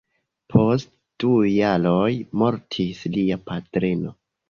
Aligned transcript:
Post 0.53 0.89
du 1.25 1.29
jaroj 1.51 2.09
mortis 2.43 3.07
lia 3.15 3.43
patrino. 3.49 4.21